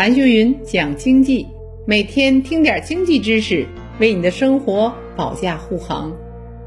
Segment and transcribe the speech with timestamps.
[0.00, 1.46] 韩秀云讲经济，
[1.86, 3.66] 每天听点经济知识，
[3.98, 6.16] 为你的生活保驾护航。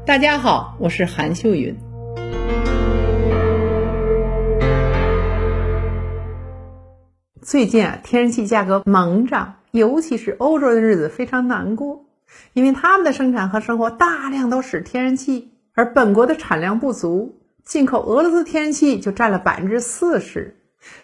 [0.06, 1.76] 大家好，我是韩秀云。
[7.42, 12.04] 最近啊，天然气价格猛涨，尤其是欧洲的日子非常难过，
[12.52, 20.56] 因为他们的生产和生活大量都使天然气，而本国的产量不足，进口俄罗斯天然气就占了百分之四十。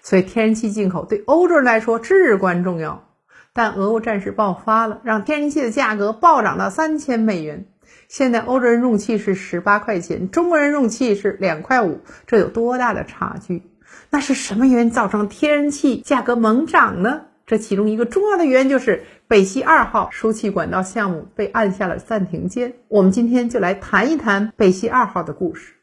[0.02, 3.06] 所以，天然气进口对欧洲人来说至关重要。
[3.52, 7.66] 但俄乌战事爆发了，让天然气的价格暴涨到三千美元。
[8.08, 13.62] 现在欧洲人用气是十八块钱，中国人用气是两块五，这有多大的差距？
[14.10, 17.22] 那是什么原因造成天然气价格猛涨呢？
[17.46, 22.74] 这其中一个重要的原因就是北溪二号输气管道项目被按下了暂停键。
[22.86, 25.74] 我们今天就来谈一谈北溪二号的故事。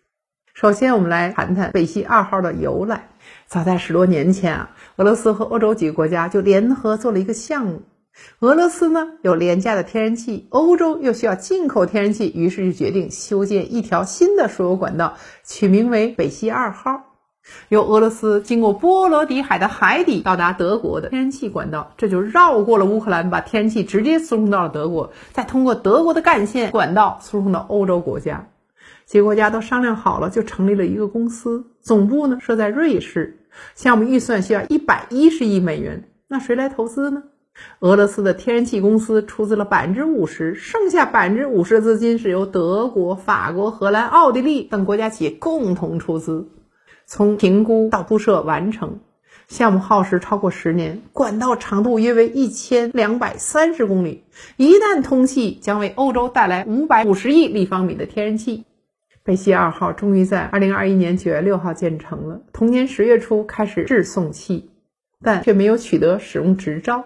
[0.54, 3.10] 首先，我们来谈谈北溪二号的由来。
[3.48, 7.82] 早在十多年前啊，俄罗斯和欧洲几个国家就联合做了一个项目。
[8.40, 17.04] 俄罗斯呢有廉价的天然气，欧洲又需要进口天然气，于是就决定修建一条新的输油管道，取名为北溪二号。
[17.70, 28.50] 由俄罗斯经过波罗的海的海底到达德国的天然气管道，这就绕过了乌克兰，把天然气直接输送到了德国，再通过德国的干线管道输送到欧洲国家。
[29.08, 33.40] 几个国家都商量好了，就成立了一个公司，总部呢设在瑞士。
[33.74, 37.24] 项目预算需要一百一十亿美元，那谁来投资呢？
[37.80, 46.50] 俄罗斯的天然气公司出资了百分之五十，剩下百分之五十的资金是由德国、法国、荷兰、奥地利等国家企业共同出资。
[47.06, 49.00] 从评估到铺设完成，
[49.48, 54.26] 项目耗时超过十年，管道长度约为一千两百三十公里，
[54.58, 58.66] 一旦通气，将为欧洲带来五百五十亿立方米的天然气。
[59.28, 64.70] 北溪二号终于在二零二一年九月六号建成了，同年十月初开始制送气，
[65.22, 67.04] 但却没有取得使用执照。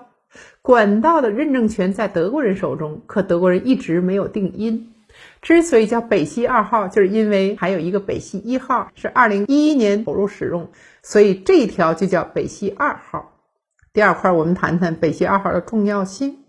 [0.61, 4.93] 管道的认证权在德国人手中，可德国人一直没有定音。
[5.41, 10.69] 之所以叫北溪二号，就是因为还有一个北溪一号是二零一一年投入使用，
[11.01, 13.33] 所以这一条就叫北溪二号。
[13.93, 16.40] 第二块，我们谈谈北溪二号的重要性。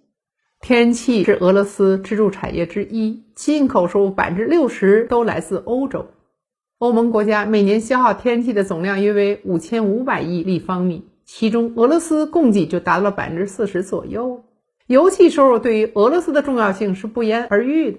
[0.63, 6.07] 天然气是俄罗斯支柱产业之一，进口收入百分之六十都来自欧洲。
[6.79, 14.45] 欧盟国家每年消耗天然气的总量约为五千五百亿立方米，其中俄罗斯供给就达到了百分之四十左右。
[14.87, 17.99] 油气收入对于俄罗斯的重要性是不言而喻的，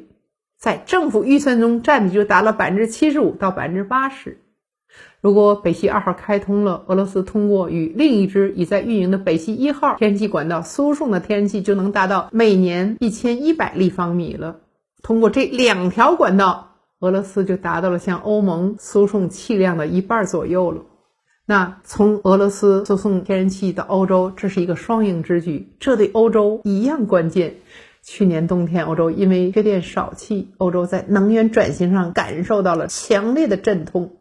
[0.58, 4.38] 在政府预算中占比就达了百分之七十五到百分之八十。
[5.22, 14.58] 如果北溪二号开通了，俄罗斯通过与另一支已在运营的北溪一号天然气管道输送的天然气就能达到每年一千一百立方米了。
[15.02, 20.82] 通过这两条管道，俄罗斯就达到了向欧盟输送气量的一半左右了。
[21.46, 27.56] 那从俄罗斯输送天然气到欧洲，这是一个双赢之举，这对欧洲一样关键。
[28.02, 34.18] 去年冬天，欧洲因为缺电少气，欧洲在能源转型上感受到了强烈的阵痛。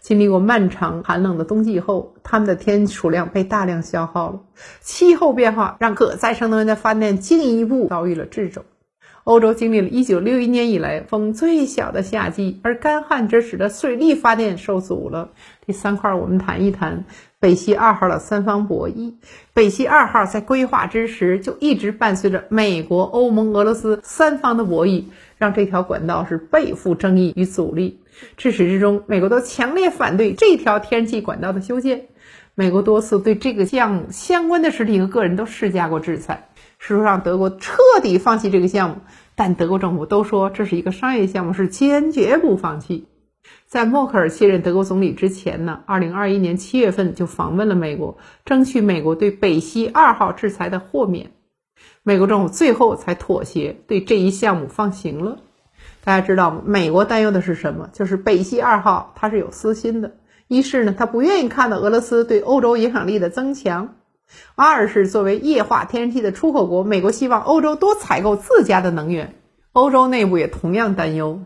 [0.00, 4.40] 经历过漫长寒冷的冬季后，他们的天储量被大量消耗了。
[4.80, 8.64] 气候变化让可再生能源的发电进一步遭遇了掣肘。
[9.24, 15.30] 欧洲经历了一九六一年以来风最小的夏季，而干旱则使得水力发电受阻了。
[15.64, 17.06] 第三块，我们谈一谈
[17.44, 19.12] 北溪二号的三方博弈。
[19.52, 25.04] 北溪二号在规划之时就一直伴随着美国、欧盟、俄罗斯三方的博弈，
[25.36, 28.00] 让这条管道是背负争议与阻力。
[28.38, 32.06] 至始至终，美国都强烈反对这条天然气管道的修建。
[32.54, 38.96] 美国多次对这个项目相关的实体和个人都施加过制裁，试图让德国彻底放弃这个项目，
[39.34, 43.06] 但德国政府都说这是一个商业项目，是坚决不放弃。
[43.74, 51.32] 在默克尔卸任德国总理之前呢，二零二一年七月份就访问了美国，争取美国对北溪二号制裁的豁免。
[52.04, 55.38] 美国政府最后才妥协，对这一项目放行了。
[56.04, 56.62] 大家知道吗？
[56.64, 57.90] 美国担忧的是什么？
[57.92, 60.12] 就是北溪二号它是有私心的。
[60.46, 63.88] 一是呢，他不愿意看到俄罗斯对欧洲影响力的增强；
[64.54, 69.34] 二是作为液化天然气的出口国，美国希望欧洲多采购自家的能源。
[69.72, 71.40] 欧洲内部也同样担忧，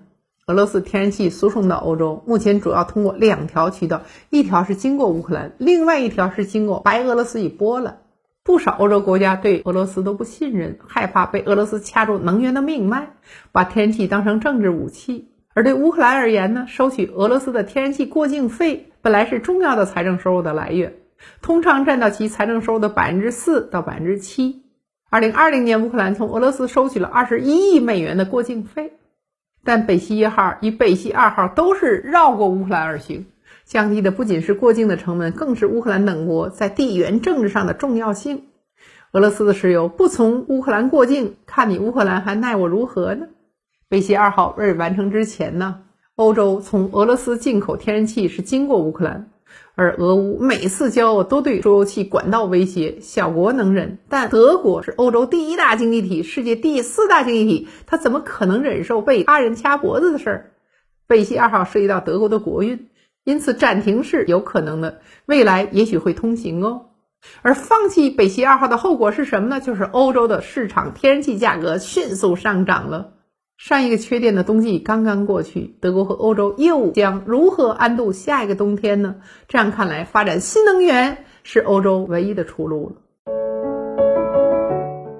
[0.48, 7.98] 俄罗斯天然气输送到欧洲，目前主要通过两条渠道，一条是经过乌克兰，另外一条是经过白俄罗斯与波兰。
[8.44, 13.10] 不少欧洲国家对俄罗斯都不信任，害怕被俄罗斯掐住能源的命脉，
[13.52, 15.28] 把天然气当成政治武器。
[15.52, 20.94] 而对乌克兰而言呢，收取俄罗斯的天然气过境费本来是重要的财政收入的来源，
[21.42, 24.62] 通常占到其财政收入的百分之四到百分之七。
[25.10, 28.94] 二零二零年，乌克兰从俄罗斯收取了二十一亿美元的过境费，
[29.64, 33.26] 但北溪一号与北溪二号都是绕过乌克兰而行。
[33.64, 38.44] 降低的不仅是过境的成本，更是乌克兰等国在地缘政治上的重要性。
[39.12, 43.26] 俄罗斯的石油不从乌克兰过境，看你乌克兰还奈我如何呢？
[43.88, 45.80] 北溪二号未完成之前呢，
[46.16, 49.30] 欧洲从俄罗斯进口天然气是经过乌克兰。
[49.74, 60.50] 而俄乌每次交恶都对输油气管道威胁，小国能忍，但德国是欧洲第一大经济体、世界第四大经济体，他怎么可能忍受被他人掐脖子的事儿？
[61.06, 62.88] 北溪二号涉及到德国的国运，
[63.22, 66.86] 因此暂停是有可能的，未来也许会通行哦。
[67.42, 69.60] 而放弃北溪二号的后果是什么呢？
[69.60, 73.12] 就是欧洲的市场天然气价格迅速上涨了。
[73.58, 79.16] 上一个缺电的冬季刚刚过去，德国和欧洲又将如何安度下一个冬天呢？
[79.48, 82.94] 这样看来，发展新能源是欧洲唯一的出路了。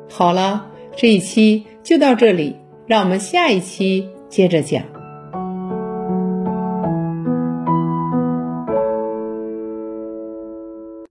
[0.09, 2.55] 好了，这一期就到这里，
[2.87, 4.85] 让我们下一期接着讲。